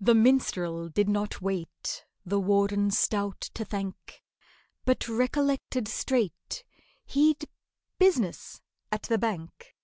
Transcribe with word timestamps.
The 0.00 0.14
minstrel 0.14 0.88
did 0.88 1.06
not 1.06 1.42
wait 1.42 2.06
The 2.24 2.40
Warden 2.40 2.90
stout 2.90 3.42
to 3.52 3.62
thank, 3.62 4.22
But 4.86 5.06
recollected 5.06 5.86
straight 5.86 6.64
He'd 7.04 7.50
business 7.98 8.62
at 8.90 9.02
the 9.02 9.18
Bank. 9.18 9.76